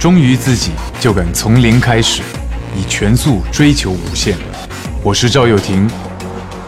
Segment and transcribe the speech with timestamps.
[0.00, 2.22] 忠于自己，就敢从零开始，
[2.74, 4.34] 以全速追求无限。
[5.02, 5.86] 我是赵又廷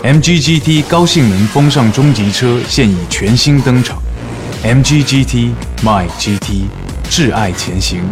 [0.02, 3.96] ，MGGT 高性能风尚中级车现已全新登场
[4.62, 6.66] ，MGGT My GT，
[7.08, 8.02] 挚爱前行。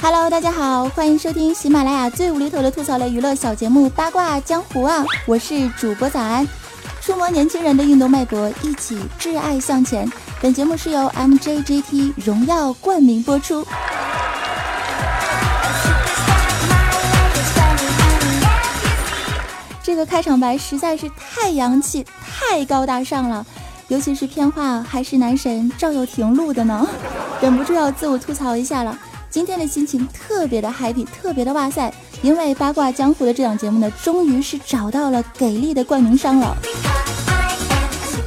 [0.00, 5.04] Hello，大家好，欢迎收听喜马拉雅最无厘头的吐槽类娱乐小节目《八卦江湖》啊！
[5.26, 6.46] 我是主播早安，
[7.00, 10.10] 触摸年轻人的运动脉搏，一起挚爱向前。
[10.40, 13.64] 本节目是由 MJGT 荣耀冠名播出。
[19.84, 23.44] 这个开场白实在是太洋气、太高大上了，
[23.92, 26.88] 尤其是片花还是男神赵又廷录的呢，
[27.42, 28.98] 忍不住要自我吐槽一下了。
[29.28, 36.56] 今天的心情特别的 happy，特别的哇塞，因为八卦江湖的这档节目呢，终于是找到了给力的冠名商了，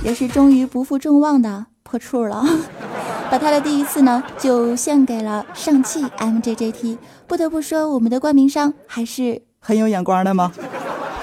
[0.03, 2.45] 也是终于不负众望的破处了，
[3.31, 6.99] 把他的第一次呢就献给了上汽 MJJT。
[7.25, 10.51] 不得不说，我们的冠名商还是很有眼光的吗？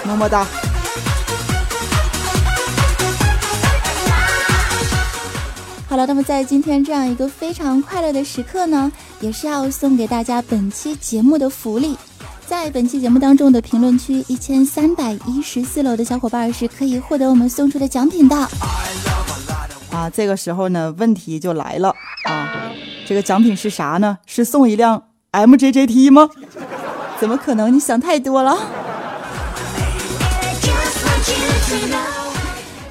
[0.05, 0.45] 么么哒！
[5.93, 8.91] 好了，那么在今天这样一个非常快乐的时刻呢，
[9.21, 11.99] 也是要送给大家本期节目的福利。
[12.47, 18.35] 在本期节目当中的评论区一千三百一十四楼的小伙伴是可以获得我们送出的奖品的。
[19.91, 22.73] 啊，这个时候呢，问题就来了啊，
[23.07, 24.17] 这个奖品是啥呢？
[24.25, 26.31] 是送一辆 MJJT 吗？
[27.21, 27.71] 怎么可能？
[27.71, 28.59] 你想太多了。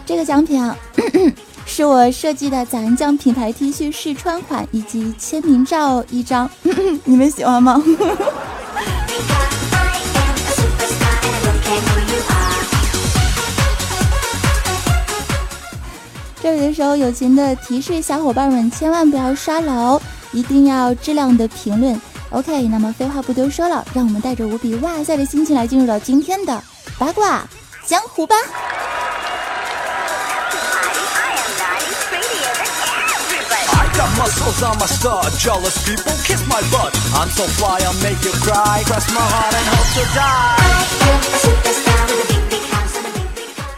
[0.05, 0.77] 这个奖品啊，
[1.73, 6.49] 是我设计的咱酱品牌 T 恤试穿款以及签名照一张，
[7.05, 7.81] 你们喜欢吗？
[16.43, 20.01] 这里的时候，友情的提示小伙伴们千万不要刷楼，
[20.33, 21.97] 一定要质量的评论。
[22.31, 26.61] OK，那么废话不多说了，让我们带着无比哇塞的心情来进入到今天的
[26.99, 27.47] 八卦
[27.85, 28.35] 江湖吧。
[34.37, 36.91] So summer star jealous people kiss my butt.
[37.13, 40.55] I'm so fly i'll make you cry cross my heart and hold to die.
[41.07, 43.49] i'm a superstar with a big big house and a big big big big big
[43.57, 43.71] bong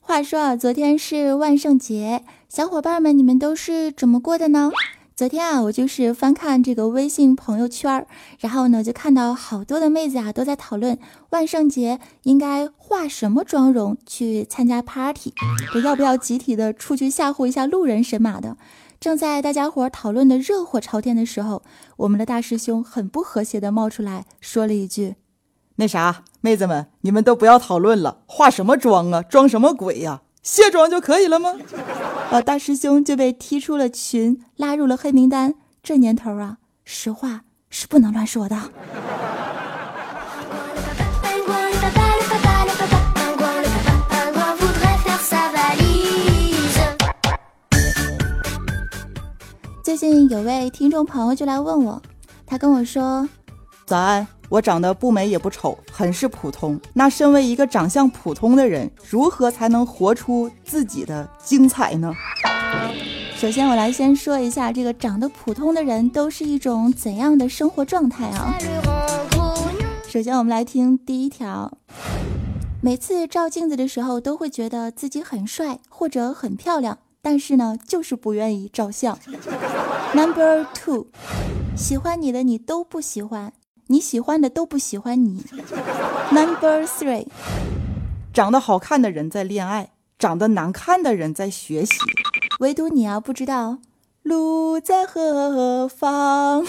[0.00, 4.70] 话说啊昨天是万圣节小伙伴们你们都是怎么过的呢？
[5.14, 8.04] 昨天啊我就是翻看这个微信朋友圈
[8.40, 10.98] 然后呢就看到好多的妹子啊都在讨论
[11.30, 15.32] 万圣节应该化什么妆容去参加 party
[15.84, 18.56] 要不要集体的出去吓唬一下路人神马的？
[19.02, 21.64] 正在大家伙讨论的热火朝天的时候，
[21.96, 25.16] 我们的大师兄很不和谐的冒出来说了一句
[25.74, 29.20] ：“那啥，妹子们，你们都不要讨论了，化什么妆啊？
[29.20, 30.22] 装什么鬼呀？
[30.44, 31.54] 卸妆就可以了吗？”
[32.30, 35.54] 呃，大师兄就被踢出了群，拉入了黑名单。
[35.82, 37.40] 这年头啊，实话
[37.70, 38.56] 是不能乱说的。
[49.82, 52.00] 最近有位听众朋友就来问我，
[52.46, 53.28] 他跟我说
[53.84, 56.80] ：“早安，我长得不美也不丑，很是普通。
[56.92, 62.14] 那身为一个长相普通的人，如何才能活出自己的精彩呢？”
[63.34, 68.54] 首先，我来先说一下，这个长得普通的人都是一种怎样的生活状态啊？
[70.06, 71.76] 首先，我们来听第一条：
[72.80, 76.98] 每次照镜子的时候，都会觉得自己很帅或者很漂亮。
[77.24, 79.16] 但是呢，就是不愿意照相。
[80.12, 81.06] Number two，
[81.76, 83.52] 喜欢你的你都不喜欢，
[83.86, 85.44] 你喜欢的都不喜欢你。
[86.32, 87.28] Number three，
[88.34, 91.94] 长得好看的人在恋爱，长得难看的人在学习，
[92.58, 93.78] 唯独你啊不知道
[94.24, 96.66] 路在何方。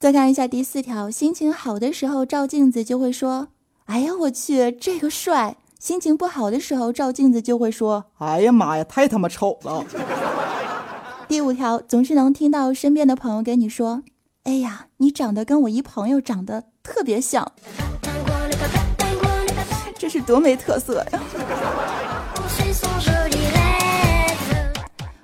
[0.00, 3.48] 再看一下第四条，心情好的时候照镜子就会说。
[3.88, 5.56] 哎呀，我去，这个帅！
[5.78, 9.82] 心情不好的时候照镜子就会说：“哎呀妈呀，太他妈丑了。
[11.26, 14.02] ”第五条，总是能听到身边的朋友跟你说
[14.44, 17.50] ：“哎呀，你长得跟我一朋友长得特别像。
[19.96, 21.22] ”这是多没特色呀！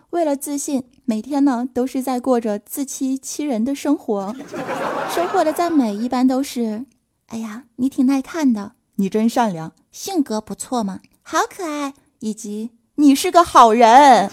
[0.09, 4.35] 为 为了自信，每天呢都是在过着自欺欺人的生活。
[5.15, 6.87] 收获的赞美一般都是
[7.29, 14.31] ：“哎呀，你挺耐看的，你真善良，性格不错嘛，好可爱。”以及“你是个好人。”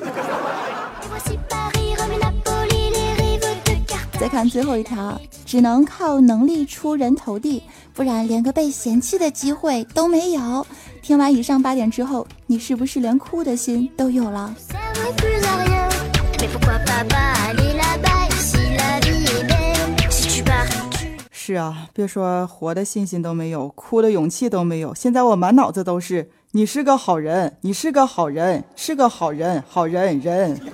[4.20, 10.66] 再看最后一条，只能靠能力出人头地，不然连个被嫌弃的机会都没有。
[11.02, 14.56] 听完以上八点之后，你是不是连哭的心都有了？
[21.44, 24.94] 是啊，别说活的信心都没有，哭的勇气都没有。
[24.94, 30.62] 现在我满脑子都是你是个好人，你是个好人，是个好人，好人人。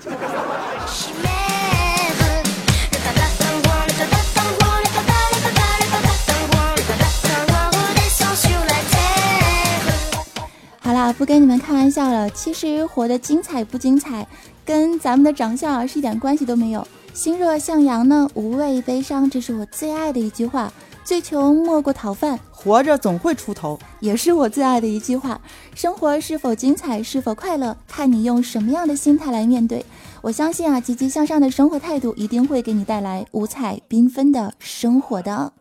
[10.82, 14.28] 好啦不跟你们开玩笑了，其实活得精彩不精彩，
[14.66, 16.86] 跟咱们的长相是一点关系都没有。
[17.18, 20.72] 心若向阳呢，无畏悲伤，这是我最爱的一句话。
[21.04, 25.42] 最穷莫过讨饭，活着总会出头，也是我最爱的一句话。
[25.74, 29.84] 生活是否精彩，是否快乐，看你用什么样的心态来面对。
[30.22, 35.52] 我相信啊，积极向上的生活态度一定会给你带来五彩缤纷的生活的。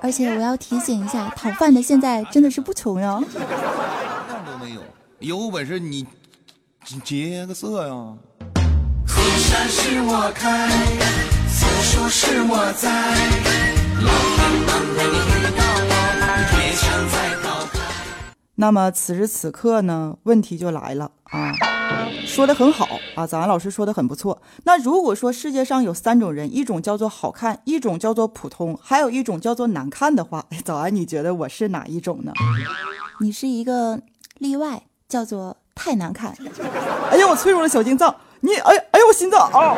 [0.00, 3.06] 而且我要提醒一下，讨饭的现在真的是不穷哟。
[3.06, 4.80] 样都没有，
[5.24, 6.06] 有本事你
[7.02, 7.94] 劫个色呀。
[18.56, 21.54] 那么此时此刻呢，问题就来了啊。
[22.26, 22.86] 说的很好
[23.16, 24.42] 啊，早安老师说的很不错。
[24.64, 32.34] 那如果说世界上有三种人，一种叫做好看，一种叫做普通，还有一种叫做难看的话，早安，你觉得我是哪一种呢？
[33.20, 34.02] 你是一个
[34.38, 34.82] 例外，
[35.14, 36.36] 叫做太难看。
[37.08, 39.76] 哎呀，我脆弱的小心脏，你哎哎呀，我心脏啊！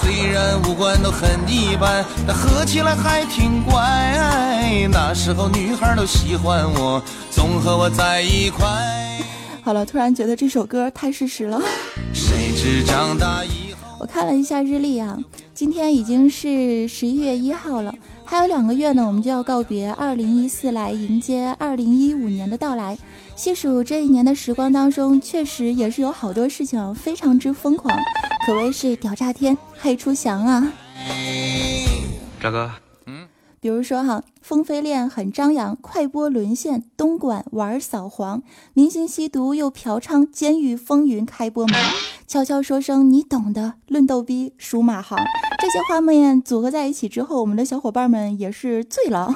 [0.00, 4.88] 虽然五官都很一般，但合起来还挺乖。
[4.90, 8.66] 那时候女孩都喜欢我，总和我在一块。
[9.62, 11.60] 好了，突然觉得这首歌太事实了。
[12.14, 15.18] 谁知长大以后，我看了一下日历啊，
[15.52, 17.92] 今天已经是十一月一号了，
[18.24, 22.96] 还有两个月呢，我们就要告别二零一四，来迎接二零一五年的到来。
[23.36, 27.94] 细数这一年的时光当中，确实也是有好多事情非常之疯狂，
[28.46, 30.72] 可谓是屌炸天，黑出翔啊！
[32.40, 32.70] 赵哥。
[33.60, 38.42] 比如说哈，风飞恋很张扬，快播沦陷，东莞玩扫黄，
[38.74, 41.80] 明星吸毒又嫖娼，监狱风云开播门，
[42.26, 45.18] 悄悄说声你懂的，论逗逼数马航，
[45.58, 49.34] 这些画面组合在一起之后，我们的小伙伴们也是醉了。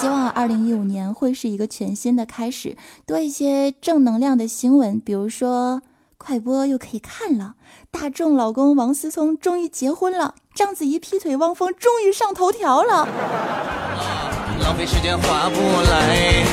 [0.00, 2.76] 希望二零一五年会是一个全新的开始，
[3.06, 5.82] 多一些正能量的新闻，比如说。
[6.18, 7.54] 快播又可以看了，
[7.90, 13.06] 大众老公王思聪终于结婚了，章子怡劈腿，汪峰终于上头条了。
[14.60, 15.60] 浪费时间划不
[15.90, 16.44] 来，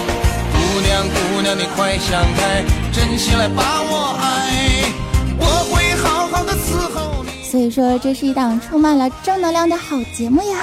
[0.53, 4.91] 姑娘姑娘你快想开，真心来把我爱，
[5.39, 7.43] 我会好好的伺候你。
[7.43, 10.57] 所以说，这是一档充满了正能量的好节目呀。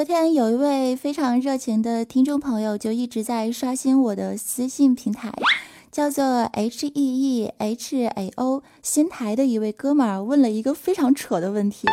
[0.00, 5.30] 昨天有一位非常热情的听众朋友，就一直在刷新我的私信平台，
[5.92, 11.86] 叫做 H E E H A O 新台的一位哥们儿问了一个非常扯的问题。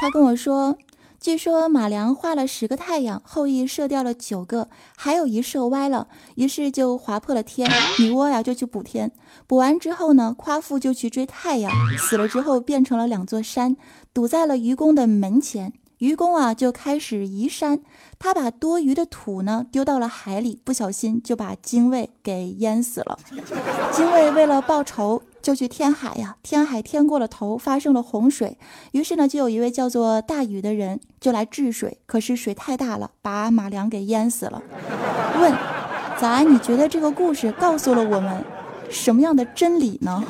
[0.00, 0.78] 他跟我说，
[1.18, 7.68] 据说马良画了十个太阳，后羿射掉了九个，还有一射歪了，于是就划破了天。
[7.98, 9.10] 女娲呀就去补天，
[9.48, 13.76] 补完之后呢，夸父就去追太阳，死了之后变成了两座山，
[14.14, 15.72] 堵在了愚公的门前。
[16.00, 17.80] 愚公啊，就开始移山，
[18.18, 23.18] 他把多余的土呢丢到了海里，不小心就把精卫给淹死了。
[23.92, 28.56] 精卫为了报仇，就去填海呀，填海填过了头，发生了洪水。
[28.92, 34.62] 于是呢，就有一位叫做大禹的人就来治水，可是水太大了，把马良给淹死了。
[35.38, 35.52] 问，
[36.18, 38.42] 早安，你觉得这个故事告诉了我们
[38.88, 40.24] 什么样的真理呢？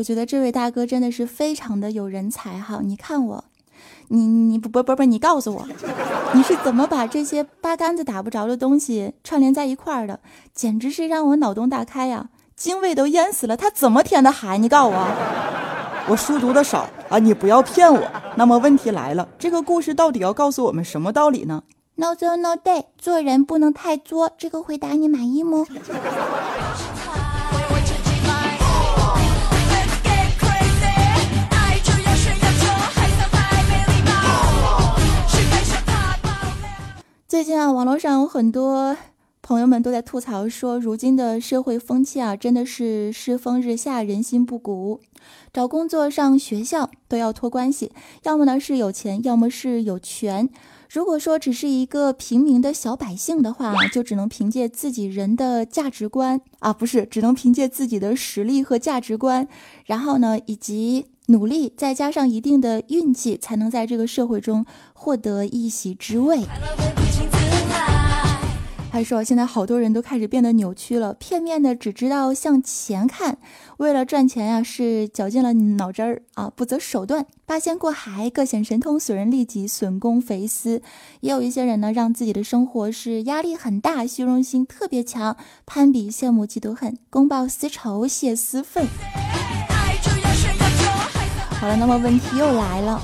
[0.00, 2.80] 我觉得这位大哥真的是非常的有人才哈！
[2.82, 3.44] 你看我，
[4.08, 5.68] 你你不不不不，你告诉我，
[6.32, 10.20] 你是怎么把这些八竿子打不着的东西串联在一块儿的？
[10.54, 12.30] 简直是让我脑洞大开呀！
[12.56, 14.56] 精卫都淹死了，他怎么填的海？
[14.56, 18.00] 你告诉我，我书读的少啊，你不要骗我。
[18.36, 21.62] 那么问题来了，这个故事到底要告诉我们什么道理呢
[21.96, 24.30] ？No do no day，做人不能太作。
[24.38, 25.66] 这个回答你满意吗？
[37.30, 38.96] 最近啊，网络上有很多
[39.40, 45.00] 朋友们都在吐槽说，如今的社会风气啊，真的是世风日下，人心不古。
[45.52, 47.92] 找工作、上学校都要托关系，
[48.24, 50.50] 要么呢是有钱，要么是有权。
[50.90, 59.46] 如果说只是一个平民的小百姓的话，就只能凭借自己人的价值观啊，不是，只能凭借自己的实力和价值观，
[59.86, 66.40] 然后呢，以及努力，再加上一定的运气，才能在这个社会中获得一席之位。
[68.92, 73.38] 他说：“现在好多人都开始变得扭曲了，片面的只知道向前看，
[73.76, 80.82] 为了赚钱呀，是绞尽了脑汁儿啊，不择手段，八仙过海，各显神通，损人利己，损公肥私。
[81.20, 88.84] 也有一些人呢，让自己的生活是压力很大，虚荣心特别强，攀比、羡慕、嫉妒、恨，公报私仇，泄私愤。
[91.60, 93.00] 好了，那么问题又来了。”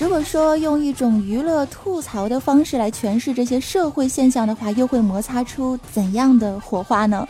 [0.00, 7.28] 如果说用一种娱乐吐槽的方式来诠释这些社会现象的话，又会摩擦出怎样的火花呢？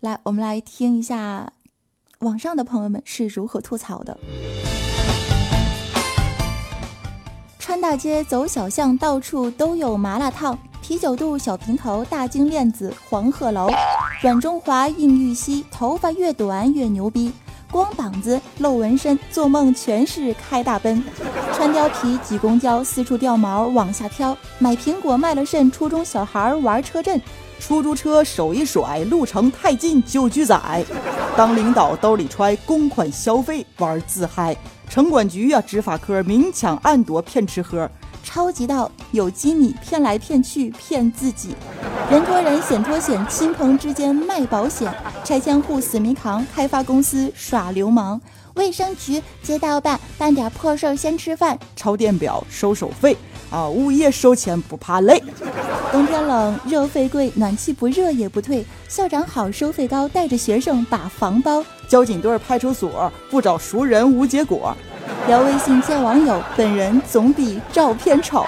[0.00, 1.52] 来，我们来听一下
[2.18, 4.18] 网上的朋友们是如何吐槽的。
[7.60, 13.70] 穿大街走小巷，到处都有麻辣烫、啤酒肚、小平头、大金链子、黄鹤楼、
[14.20, 17.32] 软中华、硬玉溪，头发越短越牛逼。
[17.72, 21.02] 光膀子露纹身，做梦全是开大奔，
[21.54, 27.18] 穿貂皮挤公交，四处掉毛往下飘，买苹果卖了肾，初中小孩玩车震，
[27.58, 30.84] 出租车手一甩，路程太近就拒载，
[31.34, 34.54] 当领导兜里揣公款消费玩自嗨，
[34.90, 37.90] 城管局呀执法科明抢暗夺骗吃喝。
[38.22, 41.56] 超级到有机米骗来骗去骗自己，
[42.12, 44.92] 人托人险托险，亲朋之间卖保险，
[45.24, 48.20] 拆迁户死命扛，开发公司耍流氓，
[48.52, 53.16] 卫生局街道办办点破事儿先吃饭，抄电表收手费
[53.50, 55.24] 啊，物业收钱不怕累，
[55.90, 64.76] 冬天冷热费贵，暖气不热也不退，校长好收费高，带着学生把房包，交警队派出所不找熟人无结果。
[65.26, 68.44] 聊微信见网友，本人总比照片丑。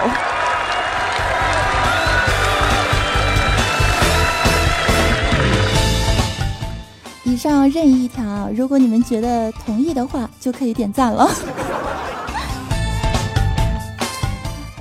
[7.45, 11.29] 上任意一条，如果你们觉得同意的话，就可以点赞了。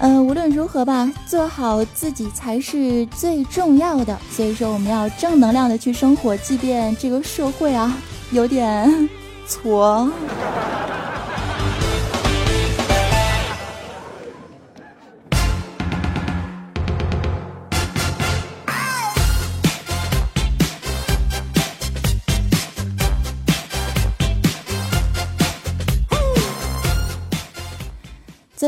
[0.00, 4.18] 嗯， 无论如何吧，做好自己才是最重要的。
[4.30, 7.94] 所以说，我们要正能量的去生活，即便这个社会啊
[8.30, 9.10] 有点
[9.46, 10.10] 挫。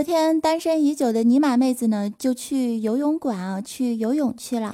[0.06, 4.70] 天单身已久的尼玛妹子呢，就去游泳馆啊，去游泳去了。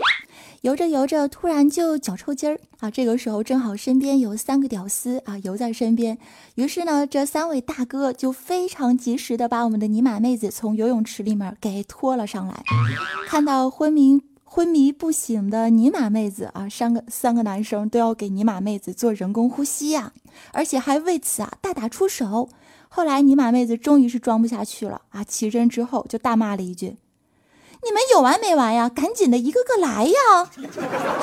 [0.60, 2.90] 游着游着，突然就脚抽筋儿啊。
[2.90, 6.18] 这个时候正好身边有三个屌丝啊，游在身边。
[6.56, 12.62] 于是呢，这三位大哥就非常及时的把我们的尼玛妹子从游泳池里面给拖了上来。
[13.26, 20.12] 看到昏迷昏迷不醒的尼玛妹子啊，三个三个男生都要给尼玛妹子做人工呼吸呀，
[20.52, 22.50] 而且还为此啊大打出手。
[22.94, 25.24] 后来尼玛妹子终于是装不下去了啊！
[25.24, 26.98] 起身之后就大骂了一句
[27.82, 28.86] ：“你们有完没完呀？
[28.86, 30.12] 赶紧的一个个来呀！”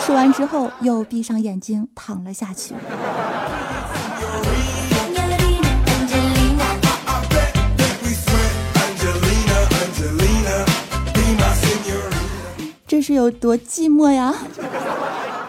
[0.04, 2.74] 说完之后又闭上眼睛躺了下去。
[12.88, 14.34] 这是有多寂寞呀？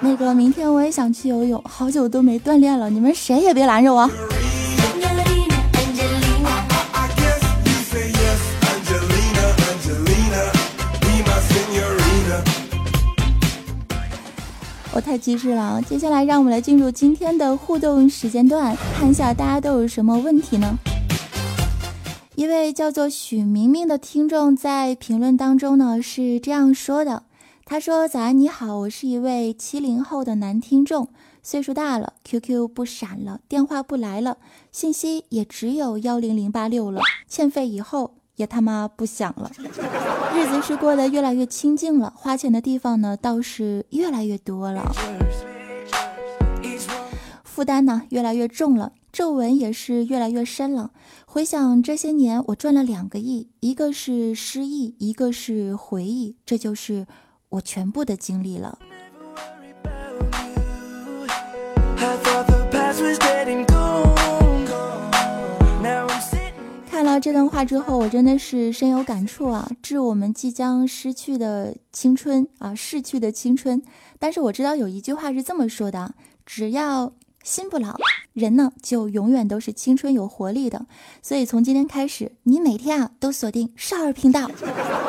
[0.00, 4.10] 那个明天我也想去游泳，好久都没锻炼了，你们谁也别拦着我。
[15.00, 15.80] 太机智了！
[15.82, 20.76] 接下来让我们来进入今天的互动时间段，看一下大家都有什么问题呢？
[22.36, 27.24] 一位叫做许明明的听众在评论当中呢是这样说的
[27.66, 31.08] ：“他说早安你好，我是一位七零后的男听众，
[31.42, 34.38] 岁数大了，QQ 不闪了，电话不来了，
[34.72, 39.50] 信息也只有幺零零八六了，欠费以后也他妈不想了，
[40.34, 44.90] 日子是过得越来越清静了，花钱的地方呢倒是越来越多了，
[47.44, 50.90] 负担呢越来越重了，皱纹也是越来越深了。
[51.26, 57.06] 回想这些年，我赚了两个亿，一个是失忆，一个是回忆，这就是
[57.50, 58.78] 我全部的经历了。
[67.10, 69.68] 到这段话之后，我真的是深有感触啊！
[69.82, 73.82] 致我们即将失去的青春啊，逝去的青春。
[74.20, 76.14] 但是我知道有一句话是这么说的：
[76.46, 77.12] 只要
[77.42, 77.96] 心不老，
[78.32, 80.86] 人呢就永远都是青春有活力的。
[81.20, 84.48] 所以从今天开始，你每天啊都锁定少儿频道。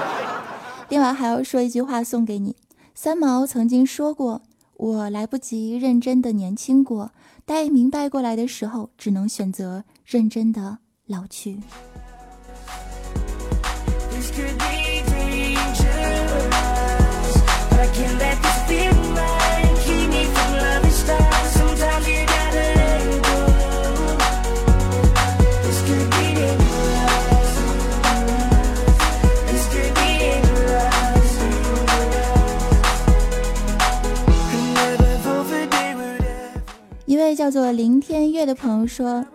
[0.90, 2.56] 另外还要说一句话送给你：
[2.96, 4.42] 三毛曾经说过。
[4.78, 7.12] 我来不及认真的年轻过，
[7.46, 10.80] 待明白过来的时候，只能选择认真的
[11.12, 11.60] 老去。
[37.42, 39.26] 叫做林天月的朋友说：“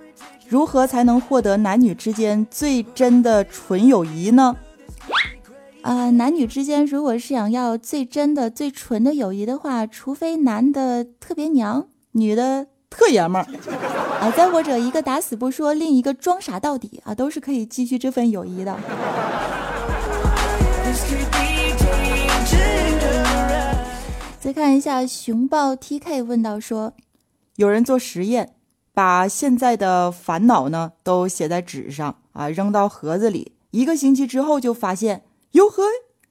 [0.48, 4.56] 如何才能获得男女之间最真的纯友谊呢？”
[5.82, 13.46] 啊，男女之间如果是想要最真的、最纯的友谊的话，除非男的特别娘，女的特爷们儿
[14.20, 18.76] 啊，再或者一个打死不说，另一个装傻到底啊，都是可以继续这份友谊的。
[24.40, 26.94] 再看一下熊抱 TK 问到说。
[27.54, 28.55] 有人做实验，
[28.96, 33.52] 把现在的烦恼呢都写在纸上啊，扔到盒子里。
[33.70, 35.82] 一个星期之后，就发现哟呵，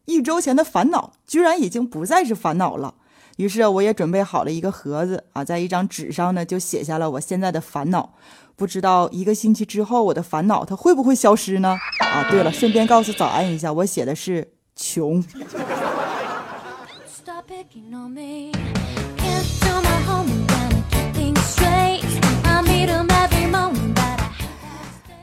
[0.05, 2.95] 一周前的烦恼居然已经不再是烦恼了。
[3.37, 8.15] 于是我也准备好了一个盒子啊，在一张纸上呢就写下了我现在的烦恼。
[8.55, 11.77] 不知道一个星期之后，我的烦恼它会不会消失呢？
[11.99, 15.23] 啊，对了，顺便告诉早安一下，我写的是穷。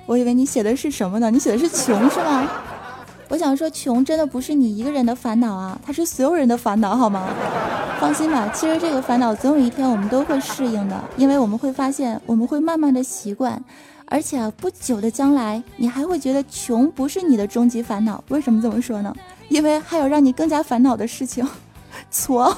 [0.04, 1.30] 我以为你写的是什么呢？
[1.30, 2.46] 你写的是穷是吗？
[3.28, 7.26] 我想说，穷真的不是你一个人的烦恼啊，它是所有人的烦恼，好吗？
[7.98, 13.58] 放心吧，其实这个烦恼总有一天我们都会适应的，因为我们会发现，我们会慢慢的习惯，
[14.04, 18.22] 而且啊，不久的将来，你还会觉得穷不是你的终极烦恼。
[18.28, 19.14] 为什么这么说呢？
[19.48, 21.48] 因为还有让你更加烦恼的事情。
[22.10, 22.54] 错。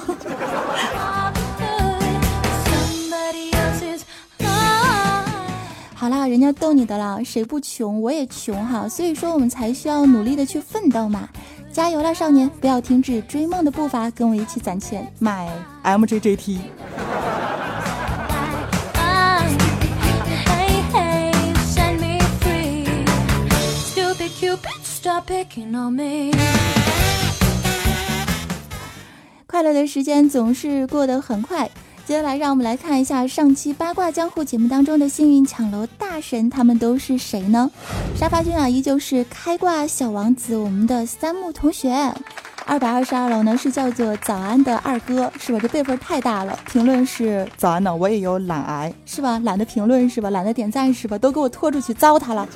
[6.05, 7.99] 好啦，人家逗你的啦，谁不穷？
[7.99, 11.27] 我也穷哈，所以说我们才需要努力的去奋斗嘛，
[11.73, 12.47] 加油啦，少年！
[12.61, 15.49] 不要停止追梦的步伐，跟我一起攒钱买
[15.83, 16.59] MJJT。
[29.47, 31.67] 快乐的时间总是过得很快。
[32.05, 37.71] 接下来，让我们来看一下上期八卦江湖节目当中的幸运抢楼大神，他们都是谁呢？
[38.15, 42.13] 沙发君啊，依旧是开挂小王子，我们的三木同学。
[42.67, 45.57] 二百二十二楼呢是叫做早安的二哥，是吧？
[45.59, 46.57] 这辈分太大了。
[46.71, 49.39] 评论是早安呢，我也有懒癌，是吧？
[49.39, 50.29] 懒得评论是吧？
[50.29, 51.17] 懒得点赞是吧？
[51.17, 52.47] 都给我拖出去糟蹋了。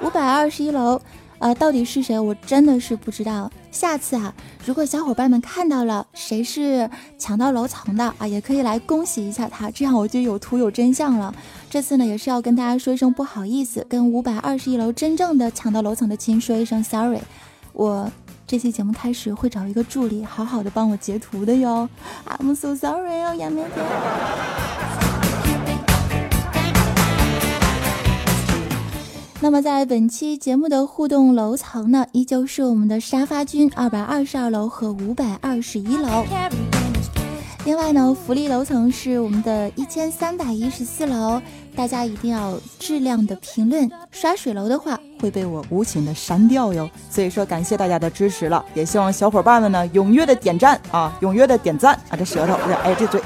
[0.00, 0.98] 五百二十一楼。
[1.40, 2.18] 呃，到底是谁？
[2.18, 3.50] 我真的是不知道。
[3.70, 4.34] 下次啊，
[4.66, 11.32] 如果小伙伴们看到了谁是抢到楼层的啊，也可以来恭喜一下他，这样我就有图有真相了。
[11.70, 17.20] 这次呢，也是要跟大家说一声不好意思，跟五百二十一楼真正的抢到楼层的亲说一声 sorry。
[17.72, 18.10] 我
[18.46, 21.88] 这期节目开始会找一个助理，好好的帮我截图的哟。
[22.26, 24.89] I'm so sorry 哦，杨梅姐。
[29.42, 36.26] 那么，在本期节目的互动楼层呢，依旧是我们的沙发君二百二十二楼和五百二十一楼。
[37.64, 41.40] 另外呢，福利楼层是我们的一千三百一十四楼，
[41.74, 46.88] 大家一定要质量的评论，刷水楼的话会被我无情的删掉哟。
[47.08, 53.18] 所以说，感谢大家的支持了，也希望小伙伴们呢踊跃的点赞啊，踊跃的点赞啊，这舌头，哎，这嘴。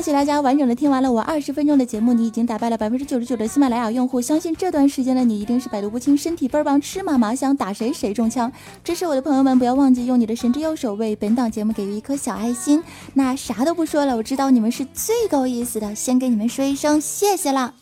[0.00, 4.18] 恭喜大家完整的听完了我二十分钟的节目，你已经打败了百分之九十九的喜马拉雅用户。
[4.18, 8.50] 相信这段时间的你一定是百毒不侵，身体倍儿棒，吃嘛嘛香，打谁谁中枪。
[8.82, 12.82] 支持我的朋友们，不要忘记用你的神之右手为本档节目给予一颗小爱心。
[13.12, 17.74] 那啥都不说了，我知道你们是最够意思的，先给你们说一声谢谢了。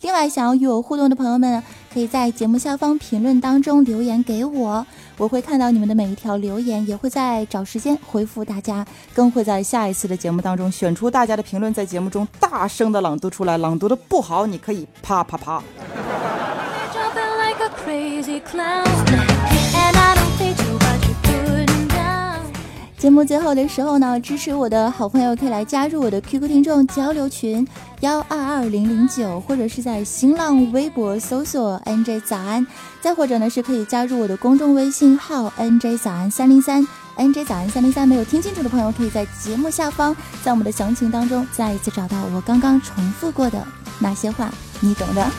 [0.00, 1.60] 另外，想要与我互动的朋友们，
[1.92, 13.56] 可以在节目下方评论当中留言给我，我会看到你们的每一条留言，也会在找时间回复大家，更会在下一次的节目当中选出大家的评论，在节目中大声的朗读出来。
[13.58, 15.62] 朗读的不好，你可以啪啪啪。
[23.04, 27.68] 节目最后的时候呢，支持我的好朋友可以来加入我的 QQ 听众交流群
[28.00, 32.66] 幺二二零零九，或者是在新浪微博搜索 NJ 早安，
[33.02, 36.82] 再或者呢是可以加入我的公众微信号 NJ 早安三零三
[37.18, 38.08] NJ 早安三零三。
[38.08, 43.62] 没有听清楚的朋友，可以在节目下方，在我们的详情当中再一次找到我刚刚重复过的
[43.98, 45.30] 那些话，你懂的。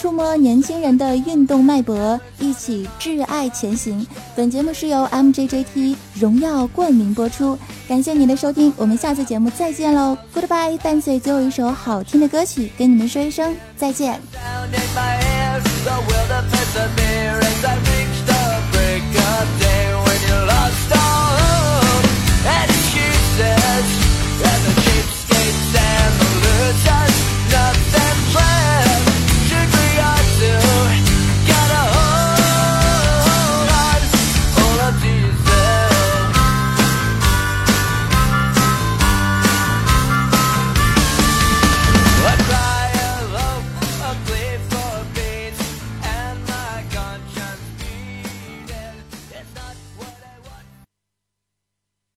[0.00, 4.06] 触摸年轻人的运动脉搏，一起挚爱前行。
[4.34, 10.78] 本节目是由 MJJT 荣耀冠名播出，感谢您的收听，我们下次节目再见喽，Goodbye！
[10.78, 14.18] 伴随最后一首好听的歌曲，跟你们说一声再见。